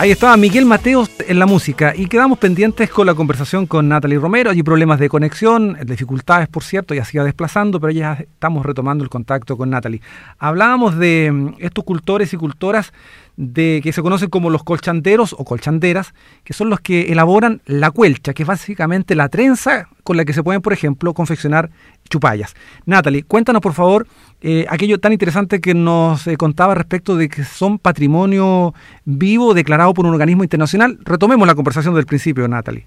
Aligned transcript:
Ahí 0.00 0.10
estaba 0.10 0.34
Miguel 0.38 0.64
Mateos 0.64 1.10
en 1.28 1.38
la 1.38 1.44
música 1.44 1.92
y 1.94 2.06
quedamos 2.06 2.38
pendientes 2.38 2.88
con 2.88 3.04
la 3.04 3.12
conversación 3.12 3.66
con 3.66 3.86
Natalie 3.86 4.18
Romero. 4.18 4.50
Hay 4.50 4.62
problemas 4.62 4.98
de 4.98 5.10
conexión, 5.10 5.76
dificultades, 5.84 6.48
por 6.48 6.64
cierto, 6.64 6.94
ya 6.94 7.04
se 7.04 7.18
iba 7.18 7.24
desplazando, 7.24 7.78
pero 7.78 7.92
ya 7.92 8.14
estamos 8.14 8.64
retomando 8.64 9.04
el 9.04 9.10
contacto 9.10 9.58
con 9.58 9.68
Natalie. 9.68 10.00
Hablábamos 10.38 10.96
de 10.96 11.30
mm, 11.30 11.54
estos 11.58 11.84
cultores 11.84 12.32
y 12.32 12.38
cultoras 12.38 12.94
de 13.40 13.80
que 13.82 13.94
se 13.94 14.02
conocen 14.02 14.28
como 14.28 14.50
los 14.50 14.62
colchanderos 14.62 15.32
o 15.32 15.46
colchanderas, 15.46 16.12
que 16.44 16.52
son 16.52 16.68
los 16.68 16.80
que 16.80 17.10
elaboran 17.10 17.62
la 17.64 17.90
cuelcha, 17.90 18.34
que 18.34 18.42
es 18.42 18.46
básicamente 18.46 19.14
la 19.14 19.30
trenza 19.30 19.88
con 20.04 20.18
la 20.18 20.26
que 20.26 20.34
se 20.34 20.42
pueden, 20.42 20.60
por 20.60 20.74
ejemplo, 20.74 21.14
confeccionar 21.14 21.70
chupallas. 22.10 22.54
Natalie, 22.84 23.22
cuéntanos 23.22 23.62
por 23.62 23.72
favor 23.72 24.06
eh, 24.42 24.66
aquello 24.68 25.00
tan 25.00 25.14
interesante 25.14 25.62
que 25.62 25.72
nos 25.72 26.26
eh, 26.26 26.36
contaba 26.36 26.74
respecto 26.74 27.16
de 27.16 27.30
que 27.30 27.44
son 27.44 27.78
patrimonio 27.78 28.74
vivo 29.06 29.54
declarado 29.54 29.94
por 29.94 30.04
un 30.04 30.12
organismo 30.12 30.44
internacional. 30.44 30.98
Retomemos 31.02 31.48
la 31.48 31.54
conversación 31.54 31.94
del 31.94 32.04
principio, 32.04 32.46
Natalie. 32.46 32.84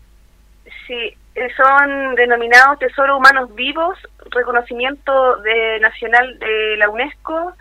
Sí, 0.86 1.18
eh, 1.34 1.48
son 1.58 2.14
denominados 2.14 2.78
tesoros 2.78 3.18
humanos 3.18 3.56
vivos, 3.56 3.98
reconocimiento 4.30 5.38
de, 5.38 5.80
nacional 5.80 6.38
de 6.38 6.78
la 6.78 6.90
UNESCO 6.90 7.54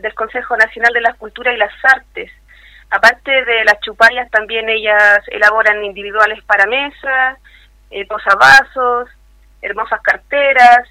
del 0.00 0.14
Consejo 0.14 0.56
Nacional 0.56 0.92
de 0.92 1.00
la 1.00 1.14
Cultura 1.14 1.52
y 1.52 1.56
las 1.56 1.72
Artes. 1.84 2.30
Aparte 2.90 3.44
de 3.44 3.64
las 3.64 3.80
chupallas, 3.80 4.30
también 4.30 4.68
ellas 4.68 5.20
elaboran 5.28 5.84
individuales 5.84 6.42
para 6.44 6.66
mesa, 6.66 7.38
eh, 7.90 8.06
posavasos, 8.06 9.08
hermosas 9.62 10.00
carteras, 10.02 10.88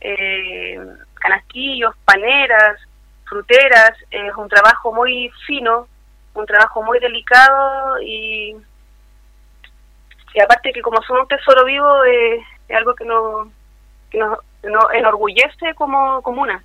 eh, 0.00 0.78
canastillos, 1.14 1.94
paneras, 2.04 2.80
fruteras. 3.24 3.92
Es 4.10 4.34
un 4.34 4.48
trabajo 4.48 4.92
muy 4.92 5.30
fino, 5.46 5.88
un 6.34 6.46
trabajo 6.46 6.82
muy 6.82 6.98
delicado 6.98 8.00
y, 8.00 8.56
y 10.34 10.40
aparte 10.40 10.72
que 10.72 10.82
como 10.82 11.02
son 11.02 11.18
un 11.18 11.28
tesoro 11.28 11.64
vivo, 11.64 12.04
eh, 12.04 12.40
es 12.68 12.76
algo 12.76 12.94
que, 12.94 13.04
no, 13.04 13.50
que 14.10 14.18
nos, 14.18 14.38
nos 14.62 14.94
enorgullece 14.94 15.74
como 15.74 16.22
comuna. 16.22 16.62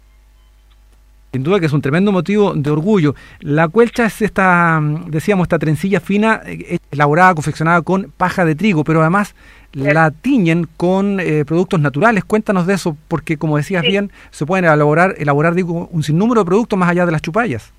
Sin 1.32 1.44
duda 1.44 1.62
que 1.62 1.68
es 1.68 1.72
un 1.72 1.82
tremendo 1.82 2.12
motivo 2.12 2.54
de 2.54 2.70
orgullo. 2.70 3.16
La 3.40 3.70
cuelcha 3.70 4.06
es 4.06 4.22
esta, 4.22 4.82
decíamos, 5.08 5.46
esta 5.46 5.60
trencilla 5.60 6.02
fina, 6.02 6.42
eh, 6.46 6.80
elaborada, 6.92 7.34
confeccionada 7.36 7.82
con 7.84 8.12
paja 8.12 8.44
de 8.44 8.54
trigo, 8.54 8.84
pero 8.84 9.00
además 9.00 9.34
la 9.72 10.12
tiñen 10.12 10.68
con 10.76 11.22
eh, 11.22 11.46
productos 11.46 11.80
naturales. 11.80 12.26
Cuéntanos 12.26 12.68
de 12.68 12.74
eso, 12.74 12.98
porque 13.08 13.38
como 13.38 13.56
decías 13.56 13.82
bien, 13.82 14.12
se 14.32 14.46
pueden 14.46 14.66
elaborar, 14.66 15.16
elaborar 15.20 15.54
digo, 15.56 15.88
un 15.90 16.04
sinnúmero 16.04 16.42
de 16.42 16.48
productos 16.48 16.78
más 16.78 16.90
allá 16.90 17.06
de 17.06 17.14
las 17.14 17.22
chupallas. 17.22 17.72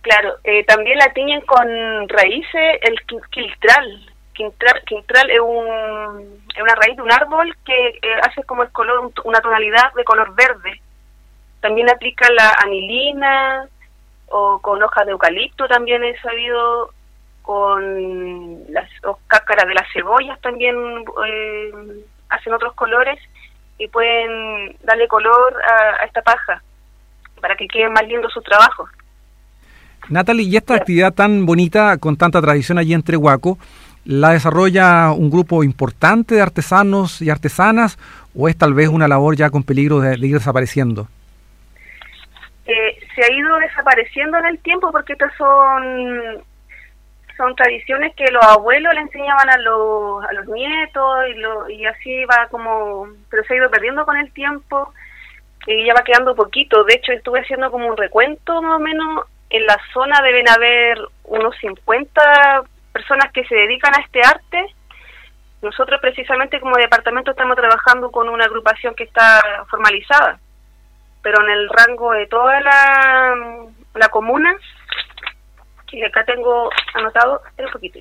Claro, 0.00 0.36
eh, 0.44 0.64
también 0.64 0.96
la 0.96 1.12
tiñen 1.12 1.42
con 1.42 1.68
raíces, 2.08 2.80
el 2.80 2.98
quiltral. 3.32 4.12
Quiltral, 4.32 5.30
es, 5.30 5.40
un, 5.40 6.40
es 6.54 6.62
una 6.62 6.74
raíz 6.74 6.96
de 6.96 7.02
un 7.02 7.12
árbol 7.12 7.54
que 7.66 8.00
hace 8.22 8.42
como 8.44 8.62
el 8.62 8.70
color, 8.70 9.12
una 9.24 9.40
tonalidad 9.40 9.92
de 9.94 10.04
color 10.04 10.34
verde 10.34 10.80
también 11.60 11.90
aplica 11.90 12.28
la 12.32 12.54
anilina 12.64 13.68
o 14.28 14.58
con 14.60 14.82
hojas 14.82 15.06
de 15.06 15.12
eucalipto 15.12 15.68
también 15.68 16.02
he 16.04 16.16
sabido, 16.20 16.90
con 17.42 18.72
las 18.72 18.90
cáscaras 19.28 19.68
de 19.68 19.74
las 19.74 19.86
cebollas 19.92 20.40
también 20.40 20.76
eh, 21.26 21.72
hacen 22.28 22.52
otros 22.52 22.74
colores 22.74 23.18
y 23.78 23.86
pueden 23.88 24.76
darle 24.82 25.06
color 25.06 25.54
a, 25.62 26.04
esta 26.04 26.22
paja 26.22 26.62
para 27.40 27.54
que 27.56 27.68
quede 27.68 27.88
más 27.88 28.06
lindo 28.06 28.28
su 28.30 28.42
trabajo. 28.42 28.88
Natalie, 30.08 30.46
¿y 30.46 30.56
esta 30.56 30.74
actividad 30.74 31.12
tan 31.12 31.46
bonita, 31.46 31.98
con 31.98 32.16
tanta 32.16 32.40
tradición 32.40 32.78
allí 32.78 32.94
en 32.94 33.02
Trehuaco, 33.02 33.58
la 34.04 34.30
desarrolla 34.30 35.10
un 35.12 35.30
grupo 35.30 35.64
importante 35.64 36.36
de 36.36 36.42
artesanos 36.42 37.20
y 37.22 37.30
artesanas 37.30 37.98
o 38.36 38.48
es 38.48 38.56
tal 38.56 38.72
vez 38.72 38.88
una 38.88 39.08
labor 39.08 39.36
ya 39.36 39.50
con 39.50 39.62
peligro 39.62 40.00
de 40.00 40.14
ir 40.16 40.34
desapareciendo? 40.34 41.08
Se 43.16 43.24
ha 43.24 43.32
ido 43.32 43.56
desapareciendo 43.58 44.38
en 44.38 44.46
el 44.46 44.58
tiempo 44.60 44.92
porque 44.92 45.14
estas 45.14 45.34
son 45.36 46.44
son 47.36 47.54
tradiciones 47.54 48.14
que 48.14 48.30
los 48.30 48.42
abuelos 48.44 48.94
le 48.94 49.00
enseñaban 49.00 49.50
a 49.50 49.58
los, 49.58 50.24
a 50.24 50.32
los 50.32 50.46
nietos 50.46 51.28
y, 51.28 51.34
lo, 51.34 51.68
y 51.68 51.84
así 51.84 52.24
va 52.24 52.48
como, 52.50 53.08
pero 53.30 53.44
se 53.44 53.52
ha 53.52 53.56
ido 53.58 53.70
perdiendo 53.70 54.06
con 54.06 54.16
el 54.16 54.32
tiempo 54.32 54.94
y 55.66 55.84
ya 55.84 55.92
va 55.92 56.02
quedando 56.02 56.34
poquito. 56.34 56.84
De 56.84 56.94
hecho, 56.94 57.12
estuve 57.12 57.40
haciendo 57.40 57.70
como 57.70 57.88
un 57.88 57.96
recuento 57.96 58.62
más 58.62 58.76
o 58.76 58.78
menos. 58.78 59.26
En 59.50 59.66
la 59.66 59.78
zona 59.92 60.20
deben 60.22 60.48
haber 60.48 60.98
unos 61.24 61.54
50 61.58 62.62
personas 62.92 63.30
que 63.32 63.44
se 63.44 63.54
dedican 63.54 63.94
a 63.94 64.02
este 64.02 64.20
arte. 64.20 64.74
Nosotros 65.60 66.00
precisamente 66.00 66.58
como 66.58 66.76
departamento 66.76 67.32
estamos 67.32 67.56
trabajando 67.56 68.10
con 68.10 68.30
una 68.30 68.46
agrupación 68.46 68.94
que 68.94 69.04
está 69.04 69.42
formalizada 69.68 70.40
pero 71.26 71.42
en 71.42 71.50
el 71.50 71.68
rango 71.68 72.12
de 72.12 72.28
toda 72.28 72.60
la, 72.60 73.34
la 73.94 74.08
comuna, 74.10 74.54
que 75.84 76.06
acá 76.06 76.24
tengo 76.24 76.70
anotado, 76.94 77.42
un 77.58 77.70
poquito. 77.72 77.98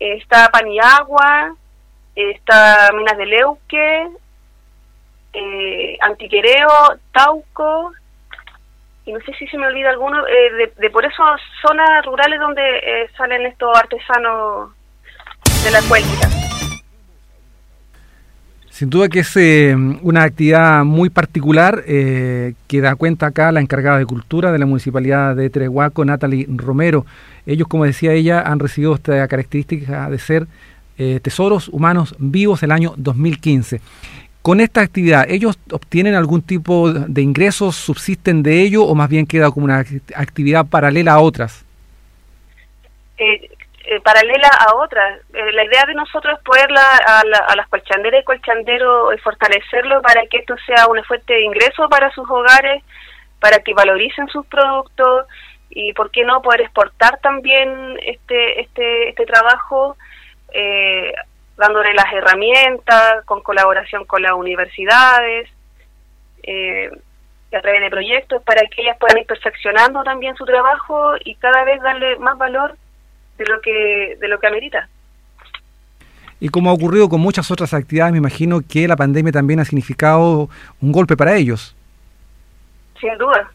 Está 0.00 0.50
Paniagua, 0.50 1.54
está 2.16 2.90
Minas 2.94 3.16
de 3.16 3.26
Leuque, 3.26 4.08
eh, 5.34 5.98
Antiquereo, 6.00 6.98
Tauco, 7.12 7.92
y 9.04 9.12
no 9.12 9.20
sé 9.20 9.32
si 9.34 9.46
se 9.46 9.56
me 9.56 9.68
olvida 9.68 9.90
alguno, 9.90 10.26
eh, 10.26 10.72
de, 10.76 10.90
por 10.90 11.04
eso 11.04 11.22
zonas 11.64 12.04
rurales 12.04 12.40
donde 12.40 12.78
eh, 12.78 13.08
salen 13.16 13.46
estos 13.46 13.70
artesanos 13.78 14.72
de 15.62 15.70
la 15.70 15.80
cuenca. 15.82 16.41
Sin 18.82 18.90
duda 18.90 19.08
que 19.08 19.20
es 19.20 19.36
eh, 19.36 19.76
una 20.02 20.24
actividad 20.24 20.84
muy 20.84 21.08
particular 21.08 21.84
eh, 21.86 22.54
que 22.66 22.80
da 22.80 22.96
cuenta 22.96 23.26
acá 23.26 23.52
la 23.52 23.60
encargada 23.60 23.96
de 23.98 24.06
cultura 24.06 24.50
de 24.50 24.58
la 24.58 24.66
municipalidad 24.66 25.36
de 25.36 25.50
Trehuaco, 25.50 26.04
Natalie 26.04 26.48
Romero. 26.48 27.06
Ellos, 27.46 27.68
como 27.68 27.84
decía 27.84 28.12
ella, 28.12 28.40
han 28.40 28.58
recibido 28.58 28.96
esta 28.96 29.28
característica 29.28 30.10
de 30.10 30.18
ser 30.18 30.48
eh, 30.98 31.20
tesoros 31.22 31.68
humanos 31.68 32.16
vivos 32.18 32.64
el 32.64 32.72
año 32.72 32.94
2015. 32.96 33.80
Con 34.42 34.60
esta 34.60 34.80
actividad, 34.80 35.30
¿ellos 35.30 35.56
obtienen 35.70 36.16
algún 36.16 36.42
tipo 36.42 36.92
de 36.92 37.22
ingresos, 37.22 37.76
subsisten 37.76 38.42
de 38.42 38.62
ello 38.62 38.82
o 38.82 38.96
más 38.96 39.08
bien 39.08 39.26
queda 39.26 39.52
como 39.52 39.66
una 39.66 39.84
actividad 40.16 40.66
paralela 40.66 41.12
a 41.12 41.20
otras? 41.20 41.64
Eh, 43.84 44.00
paralela 44.00 44.48
a 44.48 44.76
otras. 44.76 45.20
Eh, 45.34 45.52
la 45.52 45.64
idea 45.64 45.84
de 45.86 45.94
nosotros 45.94 46.38
es 46.38 46.44
poder 46.44 46.70
a, 46.70 47.56
las 47.56 47.68
colchanderas 47.68 48.22
y 48.22 48.24
colchanderos 48.24 49.20
fortalecerlo 49.22 50.00
para 50.02 50.24
que 50.26 50.38
esto 50.38 50.54
sea 50.66 50.86
una 50.86 51.02
fuente 51.02 51.34
de 51.34 51.42
ingreso 51.42 51.88
para 51.88 52.10
sus 52.12 52.28
hogares, 52.30 52.82
para 53.40 53.58
que 53.58 53.74
valoricen 53.74 54.28
sus 54.28 54.46
productos 54.46 55.26
y, 55.70 55.92
¿por 55.94 56.10
qué 56.12 56.24
no?, 56.24 56.42
poder 56.42 56.60
exportar 56.60 57.18
también 57.20 57.98
este, 58.04 58.60
este, 58.60 59.08
este 59.08 59.26
trabajo, 59.26 59.96
eh, 60.52 61.12
dándole 61.56 61.92
las 61.94 62.12
herramientas, 62.12 63.24
con 63.24 63.42
colaboración 63.42 64.04
con 64.04 64.22
las 64.22 64.32
universidades. 64.32 65.48
a 67.54 67.60
través 67.60 67.82
de 67.82 67.90
proyectos 67.90 68.42
para 68.44 68.62
que 68.62 68.80
ellas 68.80 68.96
puedan 68.98 69.18
ir 69.18 69.26
perfeccionando 69.26 70.02
también 70.04 70.34
su 70.36 70.44
trabajo 70.46 71.14
y 71.22 71.34
cada 71.34 71.64
vez 71.64 71.82
darle 71.82 72.16
más 72.16 72.38
valor 72.38 72.76
de 73.42 73.52
lo 73.52 73.60
que 73.60 74.16
de 74.20 74.28
lo 74.28 74.38
que 74.38 74.46
amerita. 74.46 74.88
Y 76.40 76.48
como 76.48 76.70
ha 76.70 76.72
ocurrido 76.72 77.08
con 77.08 77.20
muchas 77.20 77.50
otras 77.50 77.72
actividades, 77.72 78.12
me 78.12 78.18
imagino 78.18 78.60
que 78.68 78.88
la 78.88 78.96
pandemia 78.96 79.32
también 79.32 79.60
ha 79.60 79.64
significado 79.64 80.48
un 80.80 80.90
golpe 80.90 81.16
para 81.16 81.36
ellos. 81.36 81.76
Sin 83.00 83.16
duda, 83.16 83.50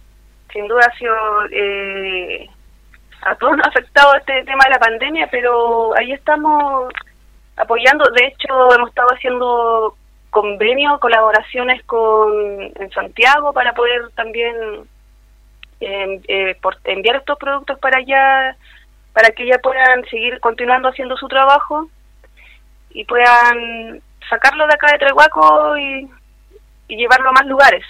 sin 0.53 0.67
duda 0.67 0.85
ha 0.85 0.97
sido 0.97 1.15
eh, 1.51 2.49
a 3.23 3.35
todos 3.35 3.57
nos 3.57 3.65
ha 3.65 3.69
afectado 3.69 4.15
este 4.15 4.43
tema 4.43 4.63
de 4.65 4.69
la 4.71 4.79
pandemia, 4.79 5.27
pero 5.29 5.95
ahí 5.97 6.13
estamos 6.13 6.93
apoyando. 7.57 8.05
De 8.11 8.27
hecho, 8.27 8.73
hemos 8.73 8.89
estado 8.89 9.09
haciendo 9.09 9.97
convenios, 10.29 10.99
colaboraciones 10.99 11.83
con 11.83 12.31
en 12.75 12.91
Santiago 12.91 13.53
para 13.53 13.73
poder 13.73 14.09
también 14.15 14.55
eh, 15.79 16.21
eh, 16.27 16.57
enviar 16.85 17.17
estos 17.17 17.37
productos 17.37 17.79
para 17.79 17.97
allá 17.99 18.55
para 19.17 19.31
que 19.31 19.47
ya 19.47 19.57
puedan 19.57 20.05
seguir 20.11 20.39
continuando 20.39 20.89
haciendo 20.89 21.17
su 21.17 21.27
trabajo 21.27 21.89
y 22.91 23.03
puedan 23.03 23.99
sacarlo 24.29 24.67
de 24.67 24.73
acá 24.75 24.91
de 24.91 24.99
Trehuaco 24.99 25.75
y, 25.75 26.07
llevarlo 26.87 27.29
a 27.29 27.31
más 27.31 27.47
lugares. 27.47 27.83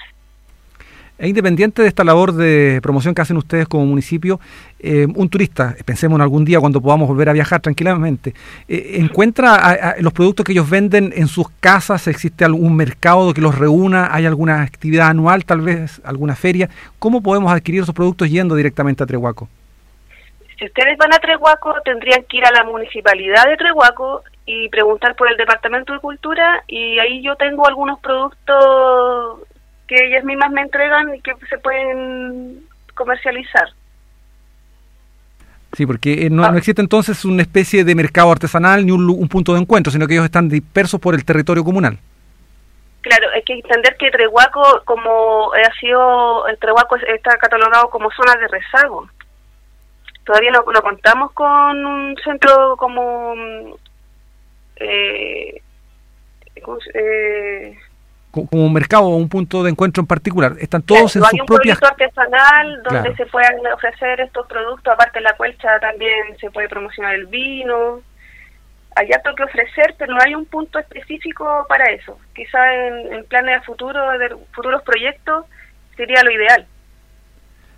E 1.20 1.28
independiente 1.28 1.82
de 1.82 1.90
esta 1.90 2.06
labor 2.06 2.32
de 2.32 2.80
promoción 2.82 3.14
que 3.14 3.22
hacen 3.22 3.36
ustedes 3.36 3.68
como 3.68 3.86
municipio, 3.86 4.40
eh, 4.80 5.06
un 5.16 5.28
turista, 5.28 5.76
pensemos 5.84 6.16
en 6.16 6.22
algún 6.22 6.46
día 6.46 6.62
cuando 6.62 6.80
podamos 6.80 7.10
volver 7.10 7.28
a 7.28 7.34
viajar 7.34 7.60
tranquilamente, 7.60 8.34
eh, 8.70 8.94
¿encuentra 8.94 9.98
los 10.00 10.14
productos 10.14 10.46
que 10.46 10.54
ellos 10.54 10.70
venden 10.70 11.12
en 11.14 11.28
sus 11.28 11.50
casas? 11.60 12.08
¿Existe 12.08 12.46
algún 12.46 12.74
mercado 12.78 13.34
que 13.34 13.42
los 13.42 13.58
reúna? 13.58 14.08
¿Hay 14.14 14.26
alguna 14.26 14.62
actividad 14.62 15.10
anual, 15.10 15.44
tal 15.44 15.60
vez 15.60 16.00
alguna 16.06 16.36
feria? 16.36 16.70
¿Cómo 17.00 17.22
podemos 17.22 17.52
adquirir 17.52 17.82
esos 17.82 17.94
productos 17.94 18.30
yendo 18.30 18.56
directamente 18.56 19.04
a 19.04 19.06
Trehuaco? 19.06 19.50
Si 20.58 20.66
ustedes 20.66 20.98
van 20.98 21.14
a 21.14 21.20
Trehuaco, 21.20 21.76
tendrían 21.86 22.24
que 22.24 22.38
ir 22.38 22.46
a 22.46 22.52
la 22.52 22.64
municipalidad 22.64 23.46
de 23.46 23.58
Trehuaco 23.58 24.24
y 24.46 24.70
preguntar 24.70 25.16
por 25.16 25.30
el 25.30 25.38
Departamento 25.38 25.94
de 25.94 26.00
Cultura 26.00 26.64
y 26.68 26.98
ahí 27.00 27.22
yo 27.22 27.36
tengo 27.36 27.68
algunos 27.68 28.00
productos 28.00 29.42
que 29.88 29.96
ellas 30.08 30.24
mismas 30.24 30.52
me 30.52 30.62
entregan 30.62 31.14
y 31.16 31.22
que 31.22 31.34
se 31.50 31.58
pueden 31.60 32.64
comercializar. 32.96 33.70
Sí, 35.74 35.86
porque 35.86 36.26
eh, 36.26 36.30
no, 36.30 36.44
ah. 36.44 36.54
existe 36.58 36.82
entonces 36.82 37.24
una 37.24 37.44
especie 37.44 37.84
de 37.84 37.94
mercado 37.94 38.32
artesanal 38.32 38.86
ni 38.86 38.92
un, 38.92 39.28
punto 39.30 39.54
de 39.54 39.60
encuentro, 39.60 39.92
sino 39.92 40.08
que 40.08 40.14
ellos 40.14 40.26
están 40.26 40.50
dispersos 40.50 41.00
por 41.00 41.14
el 41.14 41.24
territorio 41.24 41.64
comunal. 41.64 42.00
Claro, 43.02 43.28
hay 43.36 43.44
que 43.44 43.54
entender 43.54 43.96
que 43.98 44.10
Trehuaco, 44.10 44.82
como 44.86 45.52
ha 45.54 45.80
sido, 45.80 46.48
el 46.48 46.58
Trehuaco 46.58 46.96
está 46.96 47.38
catalogado 47.38 47.90
como 47.90 48.10
zona 48.12 48.34
de 48.40 48.48
rezago. 48.48 49.08
Todavía 50.28 50.52
no, 50.52 50.62
no 50.74 50.82
contamos 50.82 51.32
con 51.32 51.86
un 51.86 52.14
centro 52.22 52.76
como 52.76 53.34
eh, 54.76 55.62
eh, 56.94 57.78
como 58.32 58.66
un 58.66 58.74
mercado 58.74 59.06
o 59.06 59.16
un 59.16 59.30
punto 59.30 59.64
de 59.64 59.70
encuentro 59.70 60.02
en 60.02 60.08
particular. 60.08 60.56
Están 60.60 60.82
todos 60.82 61.16
en 61.16 61.24
sus 61.24 61.40
propias... 61.48 61.80
un 61.82 61.88
artesanal 61.88 62.84
donde 62.84 63.16
se 63.16 63.26
puedan 63.28 63.56
ofrecer 63.74 64.20
estos 64.20 64.46
productos. 64.48 64.94
Aparte 64.94 65.20
de 65.20 65.24
la 65.24 65.38
cuelcha 65.38 65.80
también 65.80 66.38
se 66.42 66.52
puede 66.52 66.68
promocionar 66.68 67.16
el 67.16 67.28
vino. 67.28 68.02
Hay 68.98 69.10
harto 69.14 69.34
que 69.34 69.44
ofrecer, 69.44 69.96
pero 69.98 70.14
no 70.14 70.20
hay 70.22 70.36
un 70.36 70.46
punto 70.46 70.78
específico 70.78 71.66
para 71.70 71.86
eso. 71.92 72.20
Quizá 72.36 72.76
en, 72.76 73.14
en 73.14 73.24
planes 73.28 73.62
de 73.62 73.66
futuro, 73.66 74.20
de 74.20 74.36
futuros 74.52 74.84
proyectos, 74.84 75.46
sería 75.96 76.22
lo 76.22 76.32
ideal. 76.32 76.68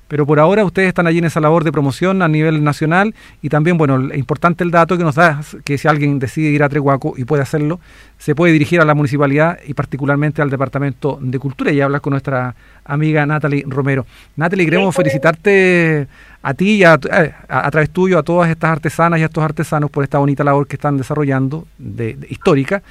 Pero 0.09 0.25
por 0.25 0.39
ahora 0.39 0.65
ustedes 0.65 0.89
están 0.89 1.07
allí 1.07 1.19
en 1.19 1.25
esa 1.25 1.39
labor 1.39 1.63
de 1.63 1.71
promoción 1.71 2.21
a 2.21 2.27
nivel 2.27 2.63
nacional 2.63 3.15
y 3.41 3.47
también, 3.47 3.77
bueno, 3.77 4.13
importante 4.13 4.63
el 4.63 4.71
dato 4.71 4.97
que 4.97 5.03
nos 5.03 5.15
da 5.15 5.39
que 5.63 5.77
si 5.77 5.87
alguien 5.87 6.19
decide 6.19 6.49
ir 6.49 6.63
a 6.63 6.67
Trehuaco 6.67 7.13
y 7.15 7.23
puede 7.23 7.43
hacerlo, 7.43 7.79
se 8.17 8.35
puede 8.35 8.51
dirigir 8.51 8.81
a 8.81 8.85
la 8.85 8.95
municipalidad 8.95 9.59
y 9.65 9.75
particularmente 9.75 10.41
al 10.41 10.49
Departamento 10.49 11.19
de 11.21 11.39
Cultura 11.39 11.71
y 11.71 11.79
hablar 11.79 12.01
con 12.01 12.11
nuestra 12.11 12.55
amiga 12.83 13.25
Natalie 13.25 13.63
Romero. 13.67 14.05
Natalie, 14.35 14.65
queremos 14.65 14.95
felicitarte 14.95 16.07
a 16.41 16.53
ti 16.53 16.77
y 16.77 16.83
a, 16.83 16.93
eh, 17.11 17.33
a, 17.47 17.69
través 17.69 17.89
tuyo 17.89 18.17
a 18.17 18.23
todas 18.23 18.49
estas 18.49 18.71
artesanas 18.71 19.19
y 19.19 19.23
a 19.23 19.25
estos 19.25 19.43
artesanos 19.43 19.91
por 19.91 20.03
esta 20.03 20.19
bonita 20.19 20.43
labor 20.43 20.67
que 20.67 20.75
están 20.75 20.97
desarrollando, 20.97 21.65
de, 21.77 22.17
histórica. 22.29 22.81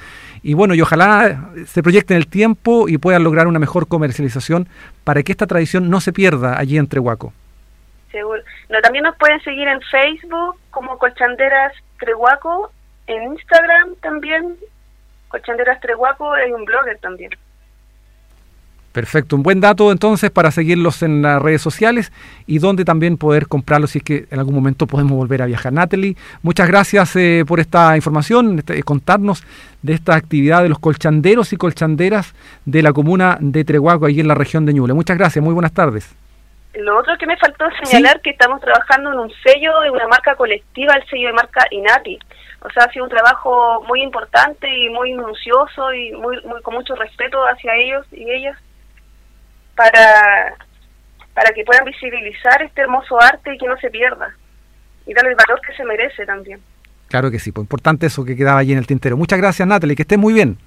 Y 0.43 0.53
bueno, 0.53 0.73
y 0.73 0.81
ojalá 0.81 1.49
se 1.65 1.81
proyecte 1.81 2.13
en 2.13 2.19
el 2.19 2.27
tiempo 2.27 2.87
y 2.87 2.97
puedan 2.97 3.23
lograr 3.23 3.47
una 3.47 3.59
mejor 3.59 3.87
comercialización 3.87 4.67
para 5.03 5.23
que 5.23 5.31
esta 5.31 5.47
tradición 5.47 5.89
no 5.89 5.99
se 5.99 6.13
pierda 6.13 6.59
allí 6.59 6.77
en 6.77 6.87
Trehuaco. 6.87 7.33
Seguro. 8.11 8.41
No, 8.69 8.79
también 8.81 9.03
nos 9.03 9.15
pueden 9.17 9.39
seguir 9.41 9.67
en 9.67 9.81
Facebook 9.81 10.55
como 10.71 10.97
Colchanderas 10.97 11.73
Trehuaco, 11.99 12.71
en 13.07 13.33
Instagram 13.33 13.95
también, 14.01 14.55
Colchanderas 15.27 15.79
Trehuaco, 15.81 16.33
hay 16.33 16.51
un 16.51 16.65
blogger 16.65 16.97
también. 16.99 17.31
Perfecto, 18.99 19.37
un 19.37 19.43
buen 19.43 19.61
dato 19.61 19.93
entonces 19.93 20.29
para 20.29 20.51
seguirlos 20.51 21.03
en 21.03 21.21
las 21.21 21.41
redes 21.41 21.61
sociales 21.61 22.11
y 22.45 22.59
donde 22.59 22.83
también 22.83 23.15
poder 23.15 23.47
comprarlos 23.47 23.91
si 23.91 23.99
es 23.99 24.03
que 24.03 24.25
en 24.29 24.39
algún 24.39 24.53
momento 24.53 24.87
podemos 24.87 25.13
volver 25.13 25.41
a 25.41 25.45
viajar. 25.45 25.71
Natalie, 25.71 26.17
muchas 26.41 26.67
gracias 26.67 27.15
eh, 27.15 27.45
por 27.47 27.61
esta 27.61 27.95
información, 27.95 28.59
este, 28.59 28.83
contarnos 28.83 29.45
de 29.83 29.93
esta 29.93 30.15
actividad 30.15 30.63
de 30.63 30.67
los 30.67 30.79
colchanderos 30.79 31.53
y 31.53 31.55
colchanderas 31.55 32.35
de 32.65 32.81
la 32.81 32.91
comuna 32.91 33.37
de 33.39 33.63
Trehuaco, 33.63 34.05
ahí 34.05 34.19
en 34.19 34.27
la 34.27 34.35
región 34.35 34.65
de 34.65 34.73
Ñuble. 34.73 34.93
Muchas 34.93 35.17
gracias, 35.17 35.41
muy 35.41 35.53
buenas 35.53 35.71
tardes. 35.71 36.13
Lo 36.73 36.99
otro 36.99 37.17
que 37.17 37.25
me 37.25 37.37
faltó 37.37 37.67
señalar 37.81 38.19
que 38.19 38.31
estamos 38.31 38.59
trabajando 38.59 39.13
en 39.13 39.19
un 39.19 39.31
sello, 39.45 39.81
en 39.85 39.91
una 39.91 40.09
marca 40.09 40.35
colectiva, 40.35 40.93
el 40.95 41.07
sello 41.07 41.27
de 41.27 41.33
marca 41.35 41.65
INATI. 41.71 42.19
O 42.63 42.69
sea, 42.71 42.83
ha 42.83 42.91
sido 42.91 43.05
un 43.05 43.09
trabajo 43.09 43.81
muy 43.87 44.01
importante 44.01 44.67
y 44.67 44.89
muy 44.89 45.13
minucioso 45.13 45.93
y 45.93 46.11
muy, 46.11 46.41
muy 46.41 46.61
con 46.63 46.73
mucho 46.73 46.95
respeto 46.95 47.41
hacia 47.45 47.73
ellos 47.77 48.05
y 48.11 48.29
ellas 48.29 48.57
para, 49.79 50.55
para 51.33 51.53
que 51.53 51.63
puedan 51.63 51.85
visibilizar 51.85 52.61
este 52.61 52.81
hermoso 52.81 53.17
arte 53.21 53.55
y 53.55 53.57
que 53.57 53.65
no 53.65 53.77
se 53.77 53.89
pierda 53.89 54.35
y 55.05 55.13
darle 55.13 55.29
el 55.29 55.37
valor 55.37 55.61
que 55.65 55.73
se 55.73 55.85
merece 55.85 56.25
también. 56.25 56.59
Claro 57.07 57.31
que 57.31 57.39
sí, 57.39 57.53
pues 57.53 57.63
importante 57.63 58.07
eso 58.07 58.25
que 58.25 58.35
quedaba 58.35 58.59
allí 58.59 58.73
en 58.73 58.77
el 58.77 58.85
tintero. 58.85 59.15
Muchas 59.15 59.39
gracias 59.39 59.65
Natalie, 59.65 59.95
que 59.95 60.01
esté 60.01 60.17
muy 60.17 60.33
bien. 60.33 60.57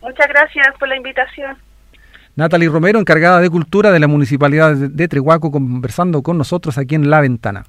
Muchas 0.00 0.26
gracias 0.28 0.68
por 0.78 0.88
la 0.88 0.96
invitación. 0.96 1.58
Natalie 2.36 2.70
Romero, 2.70 2.98
encargada 2.98 3.38
de 3.38 3.50
Cultura 3.50 3.92
de 3.92 4.00
la 4.00 4.08
Municipalidad 4.08 4.74
de 4.74 5.08
Trehuaco, 5.08 5.50
conversando 5.50 6.22
con 6.22 6.38
nosotros 6.38 6.78
aquí 6.78 6.94
en 6.94 7.10
La 7.10 7.20
Ventana. 7.20 7.64